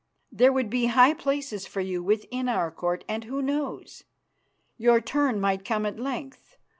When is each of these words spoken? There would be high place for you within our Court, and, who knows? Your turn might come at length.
There 0.31 0.51
would 0.51 0.71
be 0.71 0.87
high 0.87 1.13
place 1.13 1.67
for 1.67 1.79
you 1.79 2.01
within 2.01 2.49
our 2.49 2.71
Court, 2.71 3.03
and, 3.07 3.25
who 3.25 3.39
knows? 3.39 4.03
Your 4.75 4.99
turn 4.99 5.39
might 5.39 5.63
come 5.63 5.85
at 5.85 5.99
length. 5.99 6.57